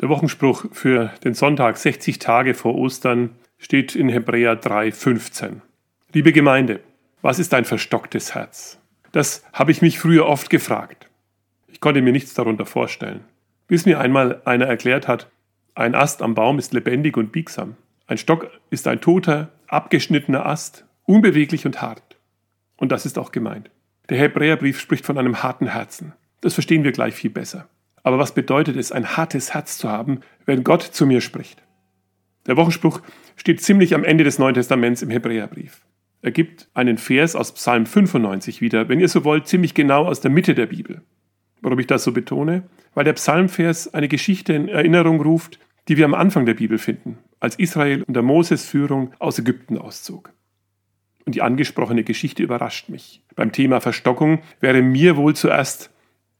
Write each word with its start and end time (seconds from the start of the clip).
Der 0.00 0.08
Wochenspruch 0.08 0.66
für 0.70 1.12
den 1.24 1.34
Sonntag 1.34 1.76
60 1.76 2.20
Tage 2.20 2.54
vor 2.54 2.76
Ostern 2.76 3.30
steht 3.58 3.96
in 3.96 4.08
Hebräer 4.08 4.60
3,15. 4.60 5.60
Liebe 6.12 6.32
Gemeinde, 6.32 6.78
was 7.20 7.40
ist 7.40 7.52
ein 7.52 7.64
verstocktes 7.64 8.32
Herz? 8.32 8.78
Das 9.10 9.44
habe 9.52 9.72
ich 9.72 9.82
mich 9.82 9.98
früher 9.98 10.26
oft 10.26 10.50
gefragt. 10.50 11.10
Ich 11.66 11.80
konnte 11.80 12.00
mir 12.00 12.12
nichts 12.12 12.32
darunter 12.34 12.64
vorstellen. 12.64 13.24
Bis 13.66 13.86
mir 13.86 13.98
einmal 13.98 14.40
einer 14.44 14.66
erklärt 14.66 15.08
hat, 15.08 15.30
ein 15.74 15.96
Ast 15.96 16.22
am 16.22 16.36
Baum 16.36 16.60
ist 16.60 16.72
lebendig 16.72 17.16
und 17.16 17.32
biegsam. 17.32 17.74
Ein 18.06 18.18
Stock 18.18 18.52
ist 18.70 18.86
ein 18.86 19.00
toter, 19.00 19.48
abgeschnittener 19.66 20.46
Ast, 20.46 20.84
unbeweglich 21.06 21.66
und 21.66 21.82
hart. 21.82 22.16
Und 22.76 22.92
das 22.92 23.04
ist 23.04 23.18
auch 23.18 23.32
gemeint. 23.32 23.68
Der 24.10 24.18
Hebräerbrief 24.18 24.78
spricht 24.78 25.04
von 25.04 25.18
einem 25.18 25.42
harten 25.42 25.66
Herzen. 25.66 26.12
Das 26.40 26.54
verstehen 26.54 26.84
wir 26.84 26.92
gleich 26.92 27.14
viel 27.14 27.30
besser. 27.30 27.68
Aber 28.08 28.18
was 28.18 28.32
bedeutet 28.32 28.74
es, 28.76 28.90
ein 28.90 29.18
hartes 29.18 29.52
Herz 29.52 29.76
zu 29.76 29.90
haben, 29.90 30.20
wenn 30.46 30.64
Gott 30.64 30.80
zu 30.80 31.04
mir 31.04 31.20
spricht? 31.20 31.62
Der 32.46 32.56
Wochenspruch 32.56 33.02
steht 33.36 33.60
ziemlich 33.60 33.94
am 33.94 34.02
Ende 34.02 34.24
des 34.24 34.38
Neuen 34.38 34.54
Testaments 34.54 35.02
im 35.02 35.10
Hebräerbrief. 35.10 35.82
Er 36.22 36.30
gibt 36.30 36.70
einen 36.72 36.96
Vers 36.96 37.36
aus 37.36 37.52
Psalm 37.52 37.84
95 37.84 38.62
wieder, 38.62 38.88
wenn 38.88 38.98
ihr 38.98 39.10
so 39.10 39.24
wollt, 39.24 39.46
ziemlich 39.46 39.74
genau 39.74 40.06
aus 40.06 40.22
der 40.22 40.30
Mitte 40.30 40.54
der 40.54 40.64
Bibel. 40.64 41.02
Warum 41.60 41.78
ich 41.80 41.86
das 41.86 42.02
so 42.02 42.12
betone? 42.12 42.62
Weil 42.94 43.04
der 43.04 43.12
Psalmvers 43.12 43.92
eine 43.92 44.08
Geschichte 44.08 44.54
in 44.54 44.68
Erinnerung 44.68 45.20
ruft, 45.20 45.58
die 45.88 45.98
wir 45.98 46.06
am 46.06 46.14
Anfang 46.14 46.46
der 46.46 46.54
Bibel 46.54 46.78
finden, 46.78 47.18
als 47.40 47.56
Israel 47.56 48.04
unter 48.04 48.22
Moses 48.22 48.64
Führung 48.64 49.12
aus 49.18 49.38
Ägypten 49.38 49.76
auszog. 49.76 50.32
Und 51.26 51.34
die 51.34 51.42
angesprochene 51.42 52.04
Geschichte 52.04 52.42
überrascht 52.42 52.88
mich. 52.88 53.22
Beim 53.36 53.52
Thema 53.52 53.82
Verstockung 53.82 54.40
wäre 54.60 54.80
mir 54.80 55.18
wohl 55.18 55.36
zuerst 55.36 55.90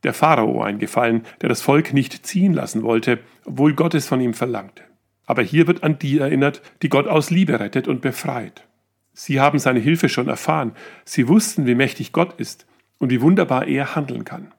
der 0.03 0.15
Pharao 0.15 0.63
eingefallen, 0.63 1.25
der 1.41 1.49
das 1.49 1.63
Volk 1.63 1.93
nicht 1.93 2.27
ziehen 2.27 2.53
lassen 2.53 2.83
wollte, 2.83 3.19
obwohl 3.45 3.75
Gott 3.75 3.95
es 3.95 4.07
von 4.07 4.21
ihm 4.21 4.35
verlangte. 4.35 4.83
Aber 5.27 5.43
hier 5.43 5.67
wird 5.67 5.83
an 5.83 5.99
die 5.99 6.19
erinnert, 6.19 6.63
die 6.83 6.89
Gott 6.89 7.07
aus 7.07 7.31
Liebe 7.31 7.61
rettet 7.61 7.89
und 7.89 8.01
befreit. 8.01 8.65
Sie 9.13 9.41
haben 9.41 9.59
seine 9.59 9.81
Hilfe 9.81 10.09
schon 10.09 10.29
erfahren, 10.29 10.73
sie 11.05 11.29
wussten, 11.29 11.67
wie 11.67 11.75
mächtig 11.75 12.13
Gott 12.13 12.39
ist 12.41 12.67
und 12.99 13.11
wie 13.11 13.21
wunderbar 13.21 13.67
er 13.67 13.95
handeln 13.95 14.25
kann. 14.25 14.53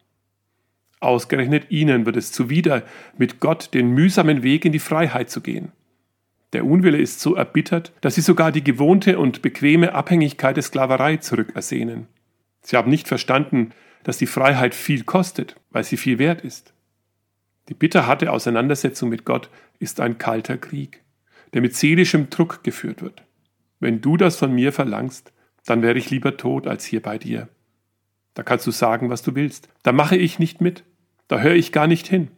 Ausgerechnet 0.99 1.71
ihnen 1.71 2.05
wird 2.05 2.17
es 2.17 2.31
zuwider, 2.31 2.83
mit 3.17 3.39
Gott 3.39 3.73
den 3.73 3.91
mühsamen 3.91 4.43
Weg 4.43 4.65
in 4.65 4.73
die 4.73 4.79
Freiheit 4.79 5.29
zu 5.29 5.41
gehen. 5.41 5.71
Der 6.51 6.65
Unwille 6.65 6.97
ist 6.97 7.21
so 7.21 7.35
erbittert, 7.35 7.93
dass 8.01 8.15
sie 8.15 8.21
sogar 8.21 8.51
die 8.51 8.63
gewohnte 8.63 9.17
und 9.17 9.41
bequeme 9.41 9.93
Abhängigkeit 9.93 10.55
der 10.55 10.63
Sklaverei 10.63 11.17
zurückersehnen. 11.17 12.07
Sie 12.61 12.75
haben 12.75 12.89
nicht 12.89 13.07
verstanden, 13.07 13.71
dass 14.03 14.17
die 14.17 14.27
Freiheit 14.27 14.75
viel 14.75 15.03
kostet, 15.03 15.55
weil 15.71 15.83
sie 15.83 15.97
viel 15.97 16.19
wert 16.19 16.41
ist. 16.41 16.73
Die 17.67 17.73
bitterharte 17.73 18.31
Auseinandersetzung 18.31 19.09
mit 19.09 19.25
Gott 19.25 19.49
ist 19.79 19.99
ein 19.99 20.17
kalter 20.17 20.57
Krieg, 20.57 21.03
der 21.53 21.61
mit 21.61 21.75
seelischem 21.75 22.29
Druck 22.29 22.63
geführt 22.63 23.01
wird. 23.01 23.23
Wenn 23.79 24.01
du 24.01 24.17
das 24.17 24.35
von 24.35 24.53
mir 24.53 24.73
verlangst, 24.73 25.31
dann 25.65 25.81
wäre 25.81 25.97
ich 25.97 26.09
lieber 26.09 26.37
tot 26.37 26.67
als 26.67 26.85
hier 26.85 27.01
bei 27.01 27.17
dir. 27.17 27.47
Da 28.33 28.43
kannst 28.43 28.65
du 28.65 28.71
sagen, 28.71 29.09
was 29.09 29.21
du 29.21 29.35
willst. 29.35 29.69
Da 29.83 29.91
mache 29.91 30.15
ich 30.15 30.39
nicht 30.39 30.61
mit. 30.61 30.83
Da 31.27 31.39
höre 31.39 31.55
ich 31.55 31.71
gar 31.71 31.87
nicht 31.87 32.07
hin. 32.07 32.29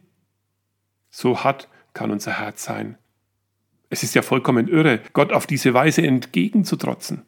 So 1.10 1.44
hart 1.44 1.68
kann 1.94 2.10
unser 2.10 2.38
Herz 2.38 2.64
sein. 2.64 2.98
Es 3.88 4.02
ist 4.02 4.14
ja 4.14 4.22
vollkommen 4.22 4.68
irre, 4.68 5.00
Gott 5.12 5.32
auf 5.32 5.46
diese 5.46 5.74
Weise 5.74 6.02
entgegenzutrotzen. 6.02 7.22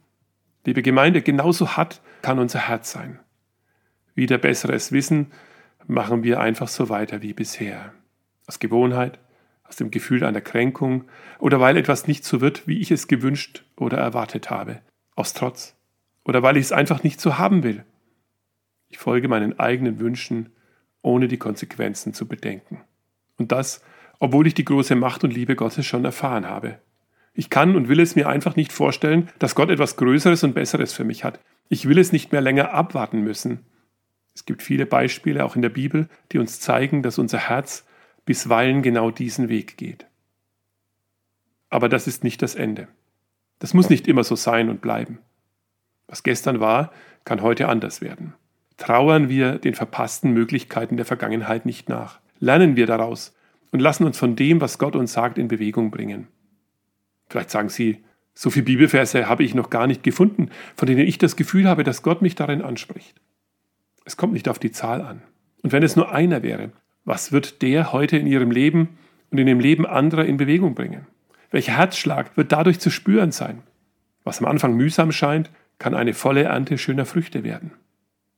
Liebe 0.65 0.83
Gemeinde, 0.83 1.21
genauso 1.21 1.77
hart 1.77 2.01
kann 2.23 2.39
unser 2.39 2.69
Herz 2.69 2.91
sein 2.91 3.21
wieder 4.15 4.39
besseres 4.39 4.93
Wissen, 4.93 5.33
machen 5.87 6.23
wir 6.23 6.41
einfach 6.41 6.69
so 6.69 6.89
weiter 6.89 7.23
wie 7.23 7.33
bisher. 7.33 7.93
Aus 8.47 8.59
Gewohnheit, 8.59 9.19
aus 9.65 9.77
dem 9.77 9.91
Gefühl 9.91 10.25
einer 10.25 10.41
Kränkung 10.41 11.05
oder 11.39 11.61
weil 11.61 11.77
etwas 11.77 12.07
nicht 12.07 12.25
so 12.25 12.41
wird, 12.41 12.67
wie 12.67 12.81
ich 12.81 12.91
es 12.91 13.09
gewünscht 13.09 13.65
oder 13.77 13.99
erwartet 13.99 14.51
habe. 14.51 14.81
Aus 15.15 15.35
Trotz 15.35 15.77
oder 16.25 16.43
weil 16.43 16.57
ich 16.57 16.65
es 16.65 16.73
einfach 16.73 17.03
nicht 17.03 17.21
so 17.21 17.39
haben 17.39 17.63
will. 17.63 17.85
Ich 18.89 18.99
folge 18.99 19.29
meinen 19.29 19.59
eigenen 19.59 19.99
Wünschen, 19.99 20.53
ohne 21.03 21.29
die 21.29 21.37
Konsequenzen 21.37 22.15
zu 22.15 22.27
bedenken. 22.27 22.81
Und 23.37 23.53
das, 23.53 23.83
obwohl 24.21 24.47
ich 24.47 24.55
die 24.55 24.65
große 24.65 24.95
Macht 24.95 25.25
und 25.25 25.35
Liebe 25.35 25.57
Gottes 25.57 25.85
schon 25.85 26.05
erfahren 26.05 26.49
habe. 26.49 26.79
Ich 27.35 27.51
kann 27.51 27.75
und 27.75 27.89
will 27.89 28.01
es 28.01 28.15
mir 28.15 28.29
einfach 28.29 28.57
nicht 28.57 28.73
vorstellen, 28.73 29.29
dass 29.39 29.57
Gott 29.57 29.71
etwas 29.71 29.97
Größeres 29.97 30.45
und 30.45 30.55
Besseres 30.55 30.93
für 30.93 31.05
mich 31.05 31.25
hat. 31.25 31.41
Ich 31.69 31.89
will 31.89 31.99
es 31.99 32.13
nicht 32.13 32.31
mehr 32.31 32.41
länger 32.41 32.73
abwarten 32.73 33.23
müssen. 33.23 33.67
Es 34.35 34.45
gibt 34.45 34.63
viele 34.63 34.87
Beispiele 34.87 35.45
auch 35.45 35.57
in 35.57 35.63
der 35.63 35.69
Bibel, 35.69 36.09
die 36.33 36.39
uns 36.39 36.61
zeigen, 36.61 37.03
dass 37.03 37.19
unser 37.19 37.39
Herz 37.39 37.87
bisweilen 38.25 38.83
genau 38.83 39.11
diesen 39.11 39.49
Weg 39.49 39.77
geht. 39.77 40.07
Aber 41.71 41.89
das 41.89 42.07
ist 42.07 42.25
nicht 42.25 42.43
das 42.43 42.55
Ende. 42.55 42.89
Das 43.59 43.75
muss 43.75 43.91
nicht 43.91 44.09
immer 44.09 44.25
so 44.25 44.37
sein 44.37 44.69
und 44.69 44.81
bleiben. 44.81 45.19
Was 46.07 46.23
gestern 46.23 46.61
war, 46.61 46.93
kann 47.25 47.43
heute 47.43 47.69
anders 47.69 48.01
werden. 48.01 48.35
Trauern 48.77 49.29
wir 49.29 49.59
den 49.59 49.75
verpassten 49.75 50.33
Möglichkeiten 50.33 50.97
der 50.97 51.07
Vergangenheit 51.07 51.65
nicht 51.65 51.89
nach. 51.89 52.21
Lernen 52.41 52.77
wir 52.77 52.87
daraus 52.87 53.35
und 53.71 53.81
lassen 53.81 54.05
uns 54.05 54.19
von 54.19 54.37
dem, 54.37 54.61
was 54.61 54.79
Gott 54.79 54.97
uns 54.97 55.13
sagt, 55.13 55.39
in 55.39 55.49
Bewegung 55.49 55.91
bringen. 55.91 56.29
Vielleicht 57.29 57.51
sagen 57.51 57.69
Sie, 57.69 58.05
so 58.35 58.51
viele 58.51 58.65
Bibelverse 58.65 59.29
habe 59.29 59.45
ich 59.45 59.55
noch 59.55 59.71
gar 59.71 59.87
nicht 59.87 60.03
gefunden, 60.03 60.51
von 60.77 60.87
denen 60.87 61.07
ich 61.07 61.19
das 61.19 61.37
Gefühl 61.37 61.69
habe, 61.69 61.85
dass 61.85 62.03
Gott 62.03 62.21
mich 62.21 62.35
darin 62.35 62.63
anspricht. 62.63 63.21
Es 64.05 64.17
kommt 64.17 64.33
nicht 64.33 64.49
auf 64.49 64.59
die 64.59 64.71
Zahl 64.71 65.01
an. 65.01 65.23
Und 65.63 65.73
wenn 65.73 65.83
es 65.83 65.97
nur 65.97 66.13
einer 66.13 66.43
wäre, 66.43 66.73
was 67.05 67.33
wird 67.33 67.63
der 67.63 67.93
heute 67.93 68.17
in 68.17 68.27
ihrem 68.27 68.51
Leben 68.51 68.99
und 69.31 69.39
in 69.39 69.47
dem 69.47 69.61
Leben 69.61 69.87
anderer 69.87 70.25
in 70.25 70.37
Bewegung 70.37 70.75
bringen? 70.75 71.07
Welcher 71.51 71.77
Herzschlag 71.77 72.37
wird 72.37 72.53
dadurch 72.53 72.81
zu 72.81 72.91
spüren 72.91 73.33
sein? 73.33 73.63
Was 74.25 74.41
am 74.41 74.47
Anfang 74.47 74.75
mühsam 74.75 75.13
scheint, 75.13 75.51
kann 75.79 75.95
eine 75.95 76.15
volle 76.15 76.45
Ernte 76.45 76.79
schöner 76.79 77.07
Früchte 77.07 77.45
werden. 77.45 77.73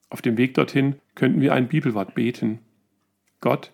Auf 0.09 0.22
dem 0.22 0.37
Weg 0.37 0.55
dorthin 0.55 0.97
könnten 1.15 1.41
wir 1.41 1.53
ein 1.53 1.69
Bibelwort 1.69 2.15
beten. 2.15 2.60
Gott, 3.41 3.72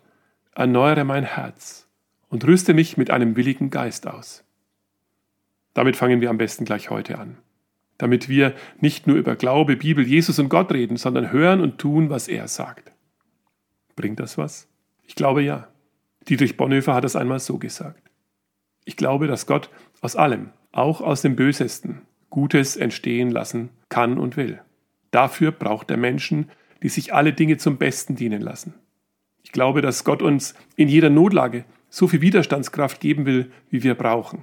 erneuere 0.54 1.04
mein 1.04 1.24
Herz 1.24 1.88
und 2.28 2.46
rüste 2.46 2.74
mich 2.74 2.96
mit 2.96 3.10
einem 3.10 3.36
willigen 3.36 3.70
Geist 3.70 4.06
aus. 4.06 4.44
Damit 5.74 5.96
fangen 5.96 6.20
wir 6.20 6.30
am 6.30 6.38
besten 6.38 6.64
gleich 6.64 6.90
heute 6.90 7.18
an 7.18 7.36
damit 8.02 8.28
wir 8.28 8.52
nicht 8.80 9.06
nur 9.06 9.14
über 9.14 9.36
Glaube, 9.36 9.76
Bibel, 9.76 10.04
Jesus 10.04 10.40
und 10.40 10.48
Gott 10.48 10.72
reden, 10.72 10.96
sondern 10.96 11.30
hören 11.30 11.60
und 11.60 11.78
tun, 11.78 12.10
was 12.10 12.26
er 12.26 12.48
sagt. 12.48 12.90
Bringt 13.94 14.18
das 14.18 14.36
was? 14.36 14.66
Ich 15.06 15.14
glaube 15.14 15.40
ja. 15.40 15.68
Dietrich 16.28 16.56
Bonhoeffer 16.56 16.94
hat 16.94 17.04
es 17.04 17.14
einmal 17.14 17.38
so 17.38 17.58
gesagt. 17.58 18.02
Ich 18.84 18.96
glaube, 18.96 19.28
dass 19.28 19.46
Gott 19.46 19.70
aus 20.00 20.16
allem, 20.16 20.50
auch 20.72 21.00
aus 21.00 21.22
dem 21.22 21.36
Bösesten, 21.36 22.02
Gutes 22.28 22.76
entstehen 22.76 23.30
lassen 23.30 23.68
kann 23.88 24.18
und 24.18 24.36
will. 24.36 24.60
Dafür 25.12 25.52
braucht 25.52 25.88
er 25.88 25.96
Menschen, 25.96 26.50
die 26.82 26.88
sich 26.88 27.14
alle 27.14 27.32
Dinge 27.32 27.56
zum 27.58 27.76
Besten 27.76 28.16
dienen 28.16 28.42
lassen. 28.42 28.74
Ich 29.44 29.52
glaube, 29.52 29.80
dass 29.80 30.02
Gott 30.02 30.22
uns 30.22 30.54
in 30.74 30.88
jeder 30.88 31.08
Notlage 31.08 31.64
so 31.88 32.08
viel 32.08 32.20
Widerstandskraft 32.20 32.98
geben 32.98 33.26
will, 33.26 33.52
wie 33.70 33.84
wir 33.84 33.94
brauchen. 33.94 34.42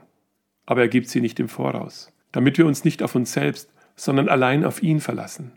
Aber 0.65 0.79
er 0.79 0.87
gibt 0.87 1.09
sie 1.09 1.19
nicht 1.19 1.41
im 1.41 1.49
Voraus 1.49 2.13
damit 2.31 2.57
wir 2.57 2.65
uns 2.65 2.83
nicht 2.83 3.03
auf 3.03 3.15
uns 3.15 3.33
selbst, 3.33 3.71
sondern 3.95 4.29
allein 4.29 4.63
auf 4.65 4.81
ihn 4.81 4.99
verlassen. 4.99 5.51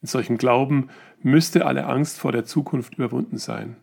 In 0.00 0.08
solchem 0.08 0.38
Glauben 0.38 0.88
müsste 1.22 1.66
alle 1.66 1.86
Angst 1.86 2.18
vor 2.18 2.32
der 2.32 2.44
Zukunft 2.44 2.94
überwunden 2.94 3.38
sein. 3.38 3.76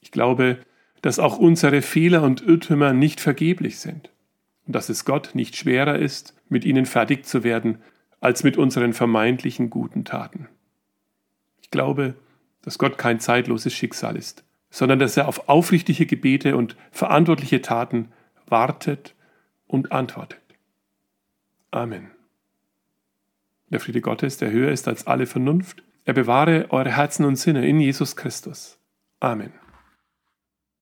Ich 0.00 0.10
glaube, 0.10 0.58
dass 1.02 1.18
auch 1.18 1.38
unsere 1.38 1.82
Fehler 1.82 2.22
und 2.22 2.40
Irrtümer 2.42 2.92
nicht 2.92 3.20
vergeblich 3.20 3.78
sind 3.78 4.10
und 4.66 4.74
dass 4.74 4.88
es 4.88 5.04
Gott 5.04 5.30
nicht 5.34 5.56
schwerer 5.56 5.98
ist, 5.98 6.34
mit 6.48 6.64
ihnen 6.64 6.86
fertig 6.86 7.26
zu 7.26 7.44
werden, 7.44 7.78
als 8.20 8.44
mit 8.44 8.56
unseren 8.56 8.92
vermeintlichen 8.92 9.68
guten 9.68 10.04
Taten. 10.04 10.48
Ich 11.60 11.70
glaube, 11.70 12.14
dass 12.62 12.78
Gott 12.78 12.96
kein 12.96 13.20
zeitloses 13.20 13.74
Schicksal 13.74 14.16
ist, 14.16 14.44
sondern 14.70 14.98
dass 14.98 15.16
er 15.16 15.28
auf 15.28 15.48
aufrichtige 15.48 16.06
Gebete 16.06 16.56
und 16.56 16.76
verantwortliche 16.90 17.60
Taten 17.60 18.12
wartet 18.46 19.14
und 19.66 19.92
antwortet. 19.92 20.43
Amen. 21.74 22.12
Der 23.68 23.80
Friede 23.80 24.00
Gottes, 24.00 24.38
der 24.38 24.52
höher 24.52 24.70
ist 24.70 24.86
als 24.86 25.08
alle 25.08 25.26
Vernunft, 25.26 25.82
er 26.04 26.14
bewahre 26.14 26.70
eure 26.70 26.96
Herzen 26.96 27.24
und 27.24 27.34
Sinne 27.34 27.66
in 27.66 27.80
Jesus 27.80 28.14
Christus. 28.14 28.78
Amen. 29.18 29.52